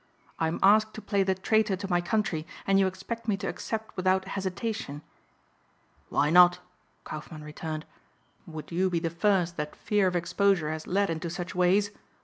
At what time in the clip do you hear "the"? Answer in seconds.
1.21-1.35, 8.97-9.11